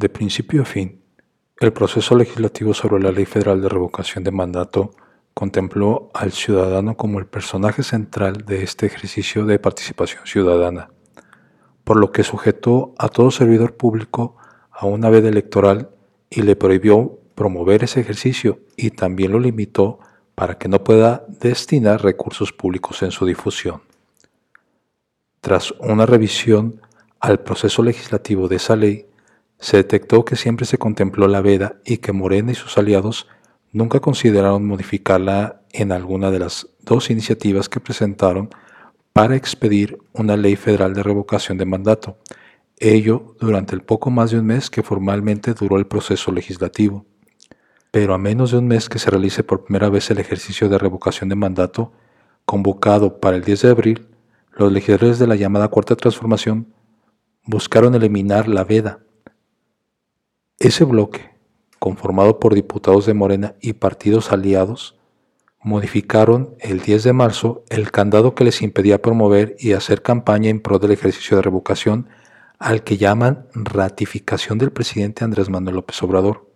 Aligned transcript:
De 0.00 0.08
principio 0.08 0.62
a 0.62 0.64
fin, 0.64 1.02
el 1.58 1.74
proceso 1.74 2.16
legislativo 2.16 2.72
sobre 2.72 3.02
la 3.02 3.12
Ley 3.12 3.26
Federal 3.26 3.60
de 3.60 3.68
Revocación 3.68 4.24
de 4.24 4.30
Mandato 4.30 4.92
contempló 5.34 6.08
al 6.14 6.32
ciudadano 6.32 6.96
como 6.96 7.18
el 7.18 7.26
personaje 7.26 7.82
central 7.82 8.46
de 8.46 8.62
este 8.62 8.86
ejercicio 8.86 9.44
de 9.44 9.58
participación 9.58 10.22
ciudadana, 10.24 10.88
por 11.84 11.98
lo 12.00 12.12
que 12.12 12.22
sujetó 12.22 12.94
a 12.96 13.10
todo 13.10 13.30
servidor 13.30 13.76
público 13.76 14.38
a 14.70 14.86
una 14.86 15.10
veda 15.10 15.28
electoral 15.28 15.90
y 16.30 16.40
le 16.44 16.56
prohibió 16.56 17.18
promover 17.34 17.84
ese 17.84 18.00
ejercicio 18.00 18.60
y 18.78 18.92
también 18.92 19.32
lo 19.32 19.38
limitó 19.38 19.98
para 20.34 20.56
que 20.56 20.70
no 20.70 20.82
pueda 20.82 21.26
destinar 21.28 22.02
recursos 22.02 22.54
públicos 22.54 23.02
en 23.02 23.10
su 23.10 23.26
difusión. 23.26 23.82
Tras 25.42 25.72
una 25.72 26.06
revisión 26.06 26.80
al 27.20 27.40
proceso 27.40 27.82
legislativo 27.82 28.48
de 28.48 28.56
esa 28.56 28.76
ley, 28.76 29.09
se 29.60 29.76
detectó 29.76 30.24
que 30.24 30.36
siempre 30.36 30.66
se 30.66 30.78
contempló 30.78 31.28
la 31.28 31.42
veda 31.42 31.76
y 31.84 31.98
que 31.98 32.12
Morena 32.12 32.52
y 32.52 32.54
sus 32.54 32.78
aliados 32.78 33.28
nunca 33.72 34.00
consideraron 34.00 34.66
modificarla 34.66 35.60
en 35.72 35.92
alguna 35.92 36.30
de 36.30 36.38
las 36.38 36.68
dos 36.80 37.10
iniciativas 37.10 37.68
que 37.68 37.78
presentaron 37.78 38.48
para 39.12 39.36
expedir 39.36 39.98
una 40.12 40.36
ley 40.36 40.56
federal 40.56 40.94
de 40.94 41.02
revocación 41.02 41.58
de 41.58 41.66
mandato, 41.66 42.16
ello 42.78 43.36
durante 43.38 43.74
el 43.74 43.82
poco 43.82 44.10
más 44.10 44.30
de 44.30 44.38
un 44.38 44.46
mes 44.46 44.70
que 44.70 44.82
formalmente 44.82 45.52
duró 45.52 45.76
el 45.76 45.86
proceso 45.86 46.32
legislativo. 46.32 47.04
Pero 47.90 48.14
a 48.14 48.18
menos 48.18 48.52
de 48.52 48.58
un 48.58 48.66
mes 48.66 48.88
que 48.88 48.98
se 48.98 49.10
realice 49.10 49.42
por 49.42 49.64
primera 49.64 49.90
vez 49.90 50.10
el 50.10 50.18
ejercicio 50.18 50.68
de 50.68 50.78
revocación 50.78 51.28
de 51.28 51.34
mandato, 51.34 51.92
convocado 52.46 53.20
para 53.20 53.36
el 53.36 53.44
10 53.44 53.62
de 53.62 53.70
abril, 53.70 54.06
los 54.52 54.72
legisladores 54.72 55.18
de 55.18 55.26
la 55.26 55.36
llamada 55.36 55.68
Cuarta 55.68 55.96
Transformación 55.96 56.72
buscaron 57.44 57.94
eliminar 57.94 58.48
la 58.48 58.64
veda 58.64 59.00
ese 60.60 60.84
bloque, 60.84 61.30
conformado 61.78 62.38
por 62.38 62.54
diputados 62.54 63.06
de 63.06 63.14
Morena 63.14 63.54
y 63.62 63.72
partidos 63.72 64.30
aliados, 64.30 64.98
modificaron 65.62 66.54
el 66.60 66.80
10 66.80 67.04
de 67.04 67.12
marzo 67.14 67.64
el 67.70 67.90
candado 67.90 68.34
que 68.34 68.44
les 68.44 68.60
impedía 68.62 69.02
promover 69.02 69.56
y 69.58 69.72
hacer 69.72 70.02
campaña 70.02 70.50
en 70.50 70.60
pro 70.60 70.78
del 70.78 70.92
ejercicio 70.92 71.36
de 71.36 71.42
revocación 71.42 72.08
al 72.58 72.84
que 72.84 72.98
llaman 72.98 73.46
ratificación 73.54 74.58
del 74.58 74.70
presidente 74.70 75.24
Andrés 75.24 75.48
Manuel 75.48 75.76
López 75.76 76.02
Obrador. 76.02 76.46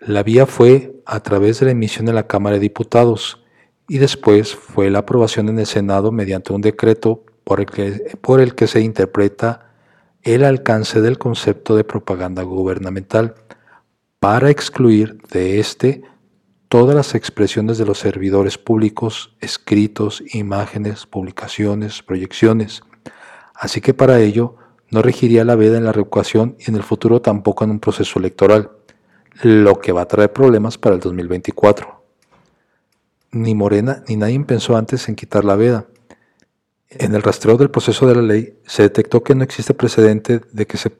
La 0.00 0.24
vía 0.24 0.46
fue 0.46 1.00
a 1.06 1.20
través 1.20 1.60
de 1.60 1.66
la 1.66 1.72
emisión 1.72 2.08
en 2.08 2.16
la 2.16 2.26
Cámara 2.26 2.54
de 2.54 2.60
Diputados 2.60 3.44
y 3.86 3.98
después 3.98 4.56
fue 4.56 4.90
la 4.90 5.00
aprobación 5.00 5.48
en 5.48 5.60
el 5.60 5.66
Senado 5.66 6.10
mediante 6.10 6.52
un 6.52 6.60
decreto 6.60 7.24
por 7.44 7.60
el 7.60 7.66
que, 7.66 8.16
por 8.20 8.40
el 8.40 8.56
que 8.56 8.66
se 8.66 8.80
interpreta 8.80 9.73
el 10.24 10.42
alcance 10.42 11.00
del 11.02 11.18
concepto 11.18 11.76
de 11.76 11.84
propaganda 11.84 12.42
gubernamental 12.42 13.34
para 14.18 14.50
excluir 14.50 15.18
de 15.30 15.60
éste 15.60 16.02
todas 16.68 16.96
las 16.96 17.14
expresiones 17.14 17.76
de 17.76 17.84
los 17.84 17.98
servidores 17.98 18.56
públicos, 18.56 19.36
escritos, 19.40 20.24
imágenes, 20.32 21.06
publicaciones, 21.06 22.02
proyecciones. 22.02 22.82
Así 23.54 23.82
que 23.82 23.92
para 23.92 24.18
ello 24.18 24.56
no 24.90 25.02
regiría 25.02 25.44
la 25.44 25.56
veda 25.56 25.76
en 25.76 25.84
la 25.84 25.92
revocación 25.92 26.56
y 26.58 26.70
en 26.70 26.76
el 26.76 26.82
futuro 26.82 27.20
tampoco 27.20 27.64
en 27.64 27.70
un 27.70 27.80
proceso 27.80 28.18
electoral, 28.18 28.70
lo 29.42 29.78
que 29.78 29.92
va 29.92 30.02
a 30.02 30.08
traer 30.08 30.32
problemas 30.32 30.78
para 30.78 30.94
el 30.94 31.00
2024. 31.00 32.02
Ni 33.32 33.54
Morena 33.54 34.02
ni 34.08 34.16
nadie 34.16 34.40
pensó 34.40 34.76
antes 34.76 35.08
en 35.08 35.16
quitar 35.16 35.44
la 35.44 35.56
veda. 35.56 35.86
En 36.90 37.14
el 37.14 37.22
rastreo 37.22 37.56
del 37.56 37.70
proceso 37.70 38.06
de 38.06 38.14
la 38.14 38.22
ley 38.22 38.58
se 38.66 38.82
detectó 38.82 39.22
que 39.22 39.34
no 39.34 39.42
existe 39.42 39.74
precedente 39.74 40.40
de 40.52 40.66
que 40.66 40.76
se, 40.76 40.92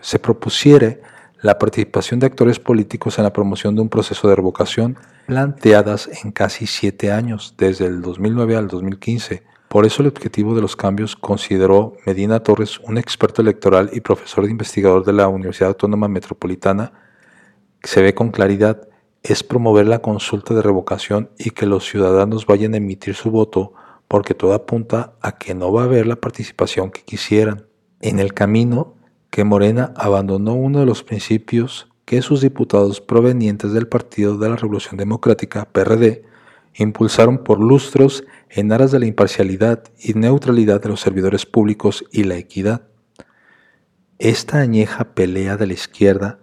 se 0.00 0.18
propusiere 0.18 1.00
la 1.40 1.58
participación 1.58 2.20
de 2.20 2.26
actores 2.26 2.58
políticos 2.58 3.18
en 3.18 3.24
la 3.24 3.32
promoción 3.32 3.74
de 3.74 3.82
un 3.82 3.88
proceso 3.88 4.28
de 4.28 4.36
revocación 4.36 4.96
planteadas 5.26 6.08
en 6.24 6.32
casi 6.32 6.66
siete 6.66 7.12
años, 7.12 7.54
desde 7.58 7.86
el 7.86 8.00
2009 8.00 8.56
al 8.56 8.68
2015. 8.68 9.42
Por 9.68 9.84
eso 9.84 10.02
el 10.02 10.08
objetivo 10.08 10.54
de 10.54 10.62
los 10.62 10.74
cambios 10.74 11.16
consideró 11.16 11.94
Medina 12.06 12.40
Torres, 12.40 12.78
un 12.80 12.96
experto 12.96 13.42
electoral 13.42 13.90
y 13.92 14.00
profesor 14.00 14.44
de 14.46 14.50
investigador 14.50 15.04
de 15.04 15.12
la 15.12 15.28
Universidad 15.28 15.68
Autónoma 15.68 16.08
Metropolitana, 16.08 16.92
se 17.82 18.02
ve 18.02 18.14
con 18.14 18.30
claridad, 18.30 18.88
es 19.22 19.42
promover 19.42 19.86
la 19.86 20.00
consulta 20.00 20.54
de 20.54 20.62
revocación 20.62 21.30
y 21.38 21.50
que 21.50 21.66
los 21.66 21.84
ciudadanos 21.84 22.46
vayan 22.46 22.74
a 22.74 22.78
emitir 22.78 23.14
su 23.14 23.30
voto 23.30 23.74
porque 24.08 24.34
todo 24.34 24.54
apunta 24.54 25.14
a 25.20 25.38
que 25.38 25.54
no 25.54 25.72
va 25.72 25.82
a 25.82 25.84
haber 25.84 26.06
la 26.06 26.16
participación 26.16 26.90
que 26.90 27.02
quisieran. 27.02 27.66
En 28.00 28.18
el 28.18 28.34
camino 28.34 28.94
que 29.30 29.44
Morena 29.44 29.92
abandonó 29.96 30.54
uno 30.54 30.80
de 30.80 30.86
los 30.86 31.04
principios 31.04 31.88
que 32.04 32.22
sus 32.22 32.40
diputados 32.40 33.02
provenientes 33.02 33.72
del 33.72 33.86
Partido 33.86 34.38
de 34.38 34.48
la 34.48 34.56
Revolución 34.56 34.96
Democrática, 34.96 35.68
PRD, 35.70 36.24
impulsaron 36.74 37.38
por 37.44 37.60
lustros 37.60 38.24
en 38.48 38.72
aras 38.72 38.92
de 38.92 39.00
la 39.00 39.06
imparcialidad 39.06 39.84
y 39.98 40.14
neutralidad 40.14 40.80
de 40.80 40.88
los 40.88 41.00
servidores 41.00 41.44
públicos 41.44 42.04
y 42.10 42.24
la 42.24 42.36
equidad. 42.36 42.82
Esta 44.18 44.58
añeja 44.58 45.12
pelea 45.14 45.56
de 45.56 45.66
la 45.66 45.74
izquierda 45.74 46.38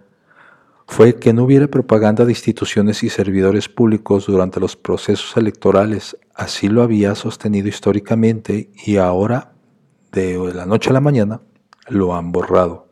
fue 0.86 1.16
que 1.16 1.32
no 1.32 1.44
hubiera 1.44 1.66
propaganda 1.66 2.24
de 2.24 2.32
instituciones 2.32 3.02
y 3.02 3.10
servidores 3.10 3.68
públicos 3.68 4.26
durante 4.26 4.60
los 4.60 4.76
procesos 4.76 5.36
electorales. 5.36 6.16
Así 6.36 6.68
lo 6.68 6.82
había 6.82 7.14
sostenido 7.14 7.66
históricamente 7.66 8.70
y 8.84 8.98
ahora, 8.98 9.54
de 10.12 10.36
la 10.52 10.66
noche 10.66 10.90
a 10.90 10.92
la 10.92 11.00
mañana, 11.00 11.40
lo 11.88 12.14
han 12.14 12.30
borrado. 12.30 12.88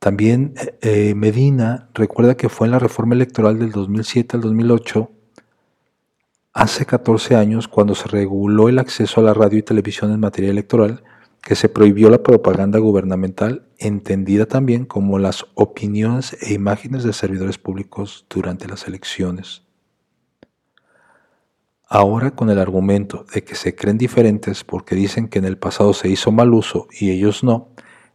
También 0.00 0.54
eh, 0.56 0.78
eh, 0.82 1.14
Medina 1.14 1.90
recuerda 1.94 2.36
que 2.36 2.48
fue 2.48 2.66
en 2.66 2.72
la 2.72 2.80
reforma 2.80 3.14
electoral 3.14 3.60
del 3.60 3.70
2007 3.70 4.36
al 4.36 4.40
2008, 4.42 5.12
hace 6.52 6.86
14 6.86 7.36
años, 7.36 7.68
cuando 7.68 7.94
se 7.94 8.08
reguló 8.08 8.68
el 8.68 8.80
acceso 8.80 9.20
a 9.20 9.24
la 9.24 9.32
radio 9.32 9.60
y 9.60 9.62
televisión 9.62 10.10
en 10.10 10.18
materia 10.18 10.50
electoral, 10.50 11.04
que 11.40 11.54
se 11.54 11.68
prohibió 11.68 12.10
la 12.10 12.24
propaganda 12.24 12.80
gubernamental, 12.80 13.68
entendida 13.78 14.46
también 14.46 14.86
como 14.86 15.20
las 15.20 15.46
opiniones 15.54 16.36
e 16.40 16.52
imágenes 16.52 17.04
de 17.04 17.12
servidores 17.12 17.58
públicos 17.58 18.26
durante 18.28 18.66
las 18.66 18.88
elecciones. 18.88 19.62
Ahora 21.94 22.30
con 22.30 22.48
el 22.48 22.58
argumento 22.58 23.26
de 23.34 23.44
que 23.44 23.54
se 23.54 23.74
creen 23.74 23.98
diferentes 23.98 24.64
porque 24.64 24.94
dicen 24.94 25.28
que 25.28 25.38
en 25.38 25.44
el 25.44 25.58
pasado 25.58 25.92
se 25.92 26.08
hizo 26.08 26.32
mal 26.32 26.54
uso 26.54 26.88
y 26.90 27.10
ellos 27.10 27.44
no, 27.44 27.68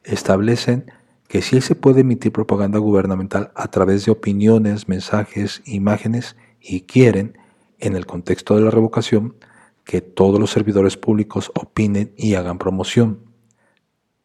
establecen 0.03 0.91
que 1.27 1.43
sí 1.43 1.61
se 1.61 1.75
puede 1.75 2.01
emitir 2.01 2.31
propaganda 2.31 2.79
gubernamental 2.79 3.51
a 3.53 3.67
través 3.67 4.03
de 4.03 4.11
opiniones, 4.11 4.87
mensajes, 4.87 5.61
imágenes 5.65 6.35
y 6.59 6.87
quieren, 6.87 7.37
en 7.77 7.95
el 7.95 8.07
contexto 8.07 8.55
de 8.55 8.63
la 8.63 8.71
revocación, 8.71 9.35
que 9.83 10.01
todos 10.01 10.39
los 10.39 10.49
servidores 10.49 10.97
públicos 10.97 11.51
opinen 11.53 12.13
y 12.17 12.33
hagan 12.33 12.57
promoción. 12.57 13.19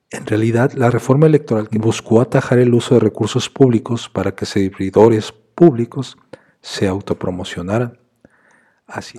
En 0.09 0.25
realidad, 0.25 0.73
la 0.73 0.89
reforma 0.89 1.27
electoral 1.27 1.69
buscó 1.73 2.23
atajar 2.23 2.59
el 2.59 2.73
uso 2.73 2.95
de 2.95 3.01
recursos 3.01 3.51
públicos 3.51 4.09
para 4.09 4.35
que 4.35 4.47
servidores 4.47 5.31
públicos 5.55 6.17
se 6.63 6.89
autopromocionaran. 6.89 8.02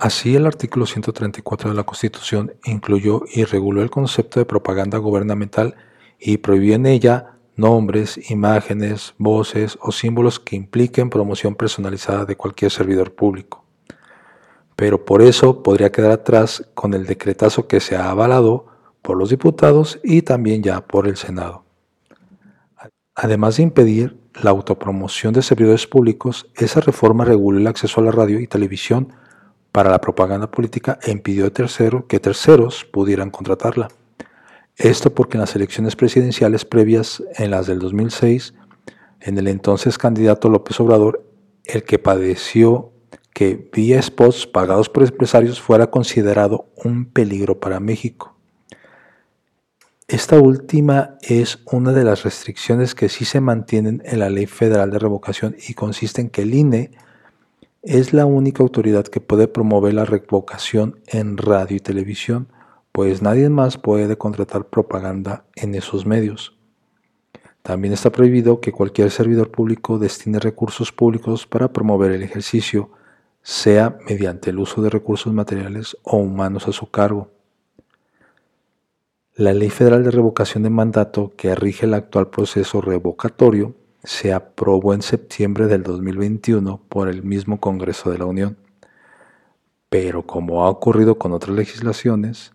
Así, 0.00 0.36
el 0.36 0.46
artículo 0.46 0.86
134 0.86 1.70
de 1.70 1.76
la 1.76 1.82
Constitución 1.82 2.54
incluyó 2.64 3.22
y 3.32 3.44
reguló 3.44 3.82
el 3.82 3.90
concepto 3.90 4.38
de 4.38 4.46
propaganda 4.46 4.98
gubernamental 4.98 5.74
y 6.18 6.36
prohibió 6.36 6.76
en 6.76 6.86
ella 6.86 7.38
nombres, 7.56 8.30
imágenes, 8.30 9.14
voces 9.18 9.76
o 9.80 9.90
símbolos 9.90 10.38
que 10.38 10.54
impliquen 10.54 11.10
promoción 11.10 11.56
personalizada 11.56 12.24
de 12.24 12.36
cualquier 12.36 12.70
servidor 12.70 13.14
público 13.14 13.64
pero 14.76 15.04
por 15.04 15.22
eso 15.22 15.62
podría 15.62 15.92
quedar 15.92 16.10
atrás 16.10 16.68
con 16.74 16.94
el 16.94 17.06
decretazo 17.06 17.68
que 17.68 17.80
se 17.80 17.96
ha 17.96 18.10
avalado 18.10 18.66
por 19.02 19.16
los 19.16 19.30
diputados 19.30 20.00
y 20.02 20.22
también 20.22 20.62
ya 20.62 20.80
por 20.86 21.06
el 21.06 21.16
Senado. 21.16 21.64
Además 23.14 23.56
de 23.56 23.62
impedir 23.62 24.18
la 24.42 24.50
autopromoción 24.50 25.32
de 25.32 25.42
servidores 25.42 25.86
públicos, 25.86 26.50
esa 26.56 26.80
reforma 26.80 27.24
reguló 27.24 27.58
el 27.58 27.66
acceso 27.66 28.00
a 28.00 28.04
la 28.04 28.10
radio 28.10 28.40
y 28.40 28.48
televisión 28.48 29.12
para 29.74 29.90
la 29.90 30.00
propaganda 30.00 30.52
política 30.52 31.00
e 31.02 31.10
impidió 31.10 31.52
que 31.52 32.20
terceros 32.20 32.84
pudieran 32.84 33.30
contratarla. 33.30 33.88
Esto 34.76 35.12
porque 35.12 35.36
en 35.36 35.40
las 35.40 35.56
elecciones 35.56 35.96
presidenciales 35.96 36.64
previas, 36.64 37.24
en 37.38 37.50
las 37.50 37.66
del 37.66 37.80
2006, 37.80 38.54
en 39.20 39.36
el 39.36 39.48
entonces 39.48 39.98
candidato 39.98 40.48
López 40.48 40.78
Obrador, 40.78 41.28
el 41.64 41.82
que 41.82 41.98
padeció 41.98 42.92
que 43.32 43.68
vía 43.72 44.00
spots 44.00 44.46
pagados 44.46 44.88
por 44.88 45.02
empresarios 45.02 45.60
fuera 45.60 45.88
considerado 45.88 46.68
un 46.76 47.06
peligro 47.06 47.58
para 47.58 47.80
México. 47.80 48.36
Esta 50.06 50.38
última 50.38 51.18
es 51.20 51.58
una 51.64 51.90
de 51.90 52.04
las 52.04 52.22
restricciones 52.22 52.94
que 52.94 53.08
sí 53.08 53.24
se 53.24 53.40
mantienen 53.40 54.02
en 54.04 54.20
la 54.20 54.30
Ley 54.30 54.46
Federal 54.46 54.92
de 54.92 55.00
Revocación 55.00 55.56
y 55.66 55.74
consiste 55.74 56.20
en 56.20 56.30
que 56.30 56.42
el 56.42 56.54
INE 56.54 56.92
es 57.84 58.14
la 58.14 58.24
única 58.24 58.62
autoridad 58.62 59.04
que 59.04 59.20
puede 59.20 59.46
promover 59.46 59.92
la 59.92 60.06
revocación 60.06 61.00
en 61.06 61.36
radio 61.36 61.76
y 61.76 61.80
televisión, 61.80 62.48
pues 62.92 63.20
nadie 63.20 63.50
más 63.50 63.76
puede 63.76 64.16
contratar 64.16 64.66
propaganda 64.68 65.44
en 65.54 65.74
esos 65.74 66.06
medios. 66.06 66.56
También 67.62 67.92
está 67.92 68.10
prohibido 68.10 68.60
que 68.60 68.72
cualquier 68.72 69.10
servidor 69.10 69.50
público 69.50 69.98
destine 69.98 70.38
recursos 70.38 70.92
públicos 70.92 71.46
para 71.46 71.72
promover 71.72 72.12
el 72.12 72.22
ejercicio, 72.22 72.90
sea 73.42 73.98
mediante 74.08 74.48
el 74.48 74.58
uso 74.58 74.80
de 74.80 74.88
recursos 74.88 75.34
materiales 75.34 75.98
o 76.02 76.16
humanos 76.16 76.66
a 76.68 76.72
su 76.72 76.90
cargo. 76.90 77.30
La 79.34 79.52
Ley 79.52 79.68
Federal 79.68 80.04
de 80.04 80.10
Revocación 80.10 80.62
de 80.62 80.70
Mandato 80.70 81.32
que 81.36 81.54
rige 81.54 81.84
el 81.84 81.92
actual 81.92 82.28
proceso 82.30 82.80
revocatorio 82.80 83.74
se 84.04 84.32
aprobó 84.32 84.94
en 84.94 85.02
septiembre 85.02 85.66
del 85.66 85.82
2021 85.82 86.80
por 86.88 87.08
el 87.08 87.22
mismo 87.22 87.58
Congreso 87.58 88.10
de 88.10 88.18
la 88.18 88.26
Unión. 88.26 88.56
Pero 89.88 90.26
como 90.26 90.64
ha 90.64 90.70
ocurrido 90.70 91.18
con 91.18 91.32
otras 91.32 91.56
legislaciones, 91.56 92.52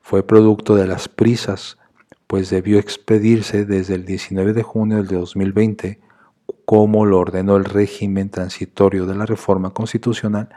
fue 0.00 0.22
producto 0.22 0.76
de 0.76 0.86
las 0.86 1.08
prisas 1.08 1.78
pues 2.26 2.50
debió 2.50 2.78
expedirse 2.78 3.64
desde 3.64 3.94
el 3.94 4.04
19 4.04 4.52
de 4.52 4.62
junio 4.62 4.96
del 4.96 5.06
2020, 5.06 6.00
como 6.64 7.06
lo 7.06 7.20
ordenó 7.20 7.56
el 7.56 7.64
régimen 7.64 8.30
transitorio 8.30 9.06
de 9.06 9.14
la 9.14 9.26
reforma 9.26 9.70
constitucional 9.70 10.48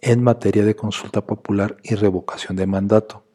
en 0.00 0.22
materia 0.22 0.64
de 0.64 0.76
consulta 0.76 1.26
popular 1.26 1.76
y 1.82 1.94
revocación 1.94 2.56
de 2.56 2.66
mandato. 2.66 3.27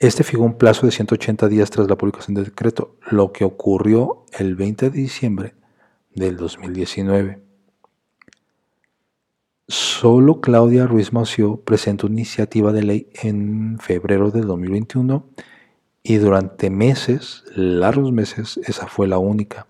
Este 0.00 0.24
fijó 0.24 0.44
un 0.44 0.56
plazo 0.56 0.86
de 0.86 0.92
180 0.92 1.46
días 1.48 1.68
tras 1.68 1.86
la 1.86 1.96
publicación 1.98 2.34
del 2.34 2.46
decreto, 2.46 2.96
lo 3.10 3.32
que 3.32 3.44
ocurrió 3.44 4.24
el 4.38 4.56
20 4.56 4.88
de 4.88 4.98
diciembre 4.98 5.54
del 6.14 6.38
2019. 6.38 7.38
Solo 9.68 10.40
Claudia 10.40 10.86
Ruiz 10.86 11.12
Mació 11.12 11.60
presentó 11.60 12.06
iniciativa 12.06 12.72
de 12.72 12.82
ley 12.82 13.10
en 13.22 13.78
febrero 13.78 14.30
del 14.30 14.46
2021 14.46 15.28
y 16.02 16.16
durante 16.16 16.70
meses, 16.70 17.44
largos 17.54 18.10
meses, 18.10 18.58
esa 18.64 18.86
fue 18.86 19.06
la 19.06 19.18
única. 19.18 19.66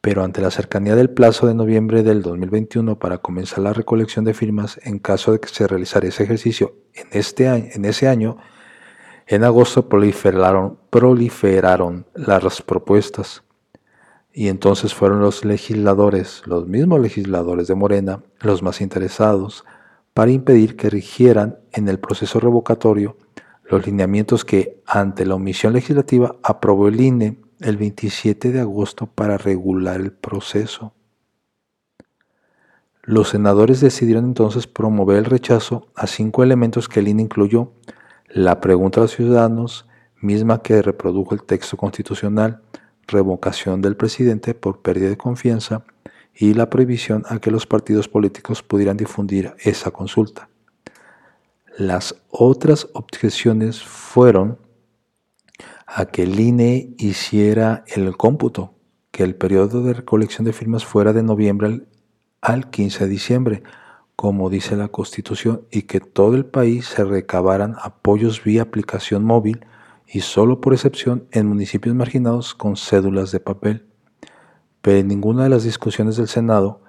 Pero 0.00 0.24
ante 0.24 0.40
la 0.40 0.50
cercanía 0.50 0.96
del 0.96 1.10
plazo 1.10 1.46
de 1.46 1.54
noviembre 1.54 2.02
del 2.02 2.22
2021 2.22 2.98
para 2.98 3.18
comenzar 3.18 3.60
la 3.60 3.74
recolección 3.74 4.24
de 4.24 4.34
firmas 4.34 4.80
en 4.82 4.98
caso 4.98 5.30
de 5.30 5.38
que 5.38 5.48
se 5.50 5.68
realizara 5.68 6.08
ese 6.08 6.24
ejercicio 6.24 6.74
en, 6.94 7.06
este 7.12 7.46
año, 7.46 7.66
en 7.72 7.84
ese 7.84 8.08
año, 8.08 8.36
en 9.30 9.44
agosto 9.44 9.88
proliferaron, 9.88 10.76
proliferaron 10.90 12.04
las 12.14 12.62
propuestas. 12.62 13.44
Y 14.32 14.48
entonces 14.48 14.92
fueron 14.92 15.20
los 15.20 15.44
legisladores, 15.44 16.42
los 16.46 16.66
mismos 16.66 17.00
legisladores 17.00 17.68
de 17.68 17.76
Morena, 17.76 18.24
los 18.40 18.60
más 18.60 18.80
interesados 18.80 19.64
para 20.14 20.32
impedir 20.32 20.74
que 20.74 20.90
rigieran 20.90 21.60
en 21.70 21.88
el 21.88 22.00
proceso 22.00 22.40
revocatorio 22.40 23.16
los 23.68 23.86
lineamientos 23.86 24.44
que, 24.44 24.82
ante 24.84 25.24
la 25.24 25.36
omisión 25.36 25.74
legislativa, 25.74 26.34
aprobó 26.42 26.88
el 26.88 27.00
INE 27.00 27.38
el 27.60 27.76
27 27.76 28.50
de 28.50 28.58
agosto 28.58 29.06
para 29.06 29.38
regular 29.38 30.00
el 30.00 30.10
proceso. 30.10 30.92
Los 33.04 33.28
senadores 33.28 33.80
decidieron 33.80 34.24
entonces 34.24 34.66
promover 34.66 35.18
el 35.18 35.24
rechazo 35.26 35.86
a 35.94 36.08
cinco 36.08 36.42
elementos 36.42 36.88
que 36.88 36.98
el 36.98 37.06
INE 37.06 37.22
incluyó, 37.22 37.74
la 38.30 38.60
pregunta 38.60 39.00
a 39.00 39.02
los 39.02 39.14
ciudadanos, 39.14 39.86
misma 40.20 40.62
que 40.62 40.82
reprodujo 40.82 41.34
el 41.34 41.42
texto 41.42 41.76
constitucional, 41.76 42.62
revocación 43.06 43.82
del 43.82 43.96
presidente 43.96 44.54
por 44.54 44.82
pérdida 44.82 45.08
de 45.08 45.16
confianza 45.16 45.84
y 46.34 46.54
la 46.54 46.70
prohibición 46.70 47.24
a 47.28 47.38
que 47.40 47.50
los 47.50 47.66
partidos 47.66 48.08
políticos 48.08 48.62
pudieran 48.62 48.96
difundir 48.96 49.54
esa 49.58 49.90
consulta. 49.90 50.48
Las 51.76 52.22
otras 52.30 52.88
objeciones 52.92 53.82
fueron 53.82 54.58
a 55.86 56.06
que 56.06 56.22
el 56.22 56.38
INE 56.38 56.94
hiciera 56.98 57.84
el 57.88 58.16
cómputo, 58.16 58.74
que 59.10 59.24
el 59.24 59.34
periodo 59.34 59.82
de 59.82 59.94
recolección 59.94 60.44
de 60.44 60.52
firmas 60.52 60.84
fuera 60.84 61.12
de 61.12 61.22
noviembre 61.22 61.82
al 62.40 62.70
15 62.70 63.04
de 63.04 63.10
diciembre, 63.10 63.62
como 64.20 64.50
dice 64.50 64.76
la 64.76 64.88
Constitución, 64.88 65.62
y 65.70 65.84
que 65.84 65.98
todo 65.98 66.34
el 66.34 66.44
país 66.44 66.84
se 66.84 67.04
recabaran 67.04 67.76
apoyos 67.80 68.44
vía 68.44 68.60
aplicación 68.60 69.24
móvil 69.24 69.64
y 70.06 70.20
solo 70.20 70.60
por 70.60 70.74
excepción 70.74 71.26
en 71.30 71.46
municipios 71.46 71.94
marginados 71.94 72.54
con 72.54 72.76
cédulas 72.76 73.32
de 73.32 73.40
papel. 73.40 73.86
Pero 74.82 74.98
en 74.98 75.08
ninguna 75.08 75.44
de 75.44 75.48
las 75.48 75.64
discusiones 75.64 76.18
del 76.18 76.28
Senado 76.28 76.82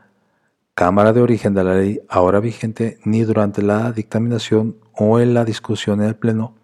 Cámara 0.73 1.13
de 1.13 1.21
origen 1.21 1.53
de 1.53 1.63
la 1.63 1.75
ley 1.75 2.01
ahora 2.09 2.41
vigente 2.41 2.99
ni 3.05 3.21
durante 3.21 3.61
la 3.61 3.93
dictaminación 3.93 4.75
o 4.91 5.21
en 5.21 5.33
la 5.33 5.45
discusión 5.45 6.01
en 6.01 6.09
el 6.09 6.17
Pleno 6.17 6.55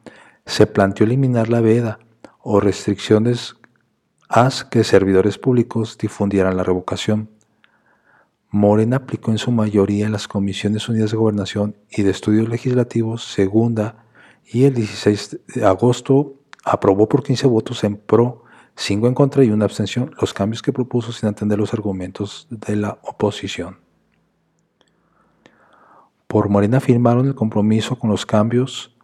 se 0.45 0.67
planteó 0.67 1.05
eliminar 1.05 1.47
la 1.47 1.61
veda 1.61 1.99
o 2.41 2.59
restricciones 2.59 3.55
a 4.27 4.49
que 4.69 4.83
servidores 4.83 5.37
públicos 5.37 5.97
difundieran 5.97 6.57
la 6.57 6.63
revocación. 6.63 7.36
Morena 8.57 8.97
aplicó 8.97 9.31
en 9.31 9.37
su 9.37 9.51
mayoría 9.51 10.07
en 10.07 10.11
las 10.11 10.27
Comisiones 10.27 10.89
Unidas 10.89 11.11
de 11.11 11.17
Gobernación 11.17 11.75
y 11.91 12.01
de 12.01 12.09
Estudios 12.09 12.49
Legislativos 12.49 13.23
segunda 13.23 14.03
y 14.51 14.63
el 14.63 14.73
16 14.73 15.39
de 15.55 15.65
agosto 15.65 16.33
aprobó 16.65 17.07
por 17.07 17.23
15 17.23 17.45
votos 17.45 17.83
en 17.83 17.97
pro, 17.97 18.43
5 18.75 19.07
en 19.07 19.13
contra 19.13 19.43
y 19.43 19.51
una 19.51 19.65
abstención 19.65 20.11
los 20.19 20.33
cambios 20.33 20.63
que 20.63 20.73
propuso 20.73 21.11
sin 21.11 21.29
atender 21.29 21.59
los 21.59 21.73
argumentos 21.73 22.47
de 22.49 22.75
la 22.75 22.97
oposición. 23.03 23.77
Por 26.25 26.49
Morena 26.49 26.79
firmaron 26.79 27.27
el 27.27 27.35
compromiso 27.35 27.97
con 27.99 28.09
los 28.09 28.25
cambios 28.25 28.97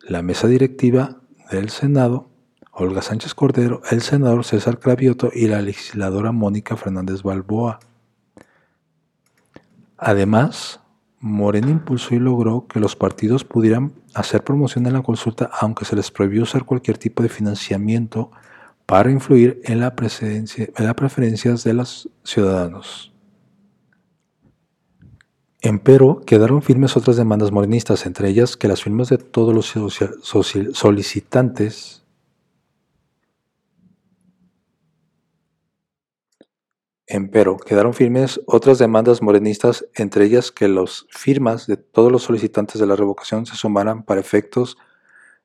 la 0.00 0.22
mesa 0.22 0.46
directiva 0.46 1.20
del 1.50 1.70
Senado, 1.70 2.28
Olga 2.70 3.02
Sánchez 3.02 3.34
Cordero, 3.34 3.82
el 3.90 4.00
senador 4.00 4.44
César 4.44 4.78
Cravioto 4.78 5.30
y 5.34 5.48
la 5.48 5.60
legisladora 5.60 6.32
Mónica 6.32 6.76
Fernández 6.76 7.22
Balboa. 7.22 7.80
Además, 10.04 10.80
Morena 11.20 11.70
impulsó 11.70 12.16
y 12.16 12.18
logró 12.18 12.66
que 12.66 12.80
los 12.80 12.96
partidos 12.96 13.44
pudieran 13.44 13.92
hacer 14.14 14.42
promoción 14.42 14.84
en 14.86 14.94
la 14.94 15.02
consulta 15.02 15.48
aunque 15.60 15.84
se 15.84 15.94
les 15.94 16.10
prohibió 16.10 16.42
usar 16.42 16.64
cualquier 16.64 16.98
tipo 16.98 17.22
de 17.22 17.28
financiamiento 17.28 18.32
para 18.84 19.12
influir 19.12 19.60
en, 19.62 19.78
la 19.78 19.94
en 19.96 20.84
las 20.84 20.94
preferencias 20.94 21.62
de 21.62 21.74
los 21.74 22.10
ciudadanos. 22.24 23.12
Empero, 25.60 26.20
quedaron 26.26 26.62
firmes 26.62 26.96
otras 26.96 27.16
demandas 27.16 27.52
morenistas, 27.52 28.04
entre 28.04 28.28
ellas 28.28 28.56
que 28.56 28.66
las 28.66 28.82
firmas 28.82 29.08
de 29.08 29.18
todos 29.18 29.54
los 29.54 29.72
solicitantes 30.72 32.01
Empero, 37.14 37.58
quedaron 37.58 37.92
firmes 37.92 38.40
otras 38.46 38.78
demandas 38.78 39.20
morenistas, 39.20 39.84
entre 39.94 40.24
ellas 40.24 40.50
que 40.50 40.66
las 40.66 41.04
firmas 41.10 41.66
de 41.66 41.76
todos 41.76 42.10
los 42.10 42.22
solicitantes 42.22 42.80
de 42.80 42.86
la 42.86 42.96
revocación 42.96 43.44
se 43.44 43.54
sumaran 43.54 44.02
para 44.02 44.22
efectos 44.22 44.78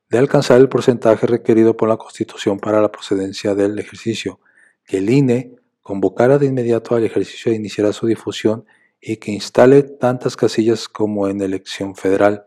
de 0.08 0.16
alcanzar 0.16 0.58
el 0.62 0.70
porcentaje 0.70 1.26
requerido 1.26 1.76
por 1.76 1.90
la 1.90 1.98
Constitución 1.98 2.58
para 2.58 2.80
la 2.80 2.90
procedencia 2.90 3.54
del 3.54 3.78
ejercicio, 3.78 4.40
que 4.86 4.96
el 4.96 5.10
INE 5.10 5.56
convocara 5.82 6.38
de 6.38 6.46
inmediato 6.46 6.94
al 6.94 7.04
ejercicio 7.04 7.52
e 7.52 7.56
iniciara 7.56 7.92
su 7.92 8.06
difusión 8.06 8.64
y 8.98 9.18
que 9.18 9.32
instale 9.32 9.82
tantas 9.82 10.38
casillas 10.38 10.88
como 10.88 11.28
en 11.28 11.42
elección 11.42 11.94
federal. 11.94 12.46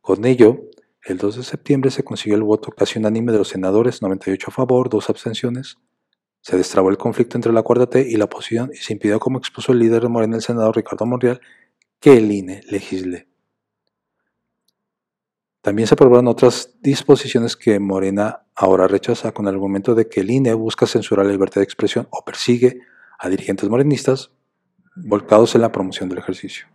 Con 0.00 0.24
ello, 0.24 0.62
el 1.04 1.18
2 1.18 1.36
de 1.36 1.42
septiembre 1.44 1.92
se 1.92 2.02
consiguió 2.02 2.34
el 2.34 2.42
voto 2.42 2.72
casi 2.72 2.98
unánime 2.98 3.30
de 3.30 3.38
los 3.38 3.50
senadores, 3.50 4.02
98 4.02 4.46
a 4.48 4.52
favor, 4.52 4.88
dos 4.88 5.08
abstenciones. 5.10 5.78
Se 6.40 6.56
destrabó 6.56 6.90
el 6.90 6.98
conflicto 6.98 7.36
entre 7.36 7.52
la 7.52 7.62
cuarta 7.62 7.86
T 7.86 8.08
y 8.08 8.16
la 8.16 8.24
oposición 8.24 8.70
y 8.72 8.76
se 8.76 8.92
impidió, 8.92 9.18
como 9.18 9.38
expuso 9.38 9.72
el 9.72 9.78
líder 9.78 10.02
de 10.02 10.08
Morena, 10.08 10.36
el 10.36 10.42
senador 10.42 10.76
Ricardo 10.76 11.06
Monreal, 11.06 11.40
que 12.00 12.16
el 12.16 12.30
INE 12.30 12.62
legisle. 12.68 13.28
También 15.60 15.88
se 15.88 15.94
aprobaron 15.94 16.28
otras 16.28 16.76
disposiciones 16.80 17.56
que 17.56 17.78
Morena 17.78 18.46
ahora 18.54 18.88
rechaza 18.88 19.32
con 19.32 19.46
el 19.46 19.54
argumento 19.54 19.94
de 19.94 20.08
que 20.08 20.20
el 20.20 20.30
INE 20.30 20.54
busca 20.54 20.86
censurar 20.86 21.26
la 21.26 21.32
libertad 21.32 21.60
de 21.60 21.64
expresión 21.64 22.06
o 22.10 22.24
persigue 22.24 22.80
a 23.18 23.28
dirigentes 23.28 23.68
morenistas 23.68 24.30
volcados 24.96 25.54
en 25.54 25.60
la 25.60 25.72
promoción 25.72 26.08
del 26.08 26.18
ejercicio. 26.18 26.66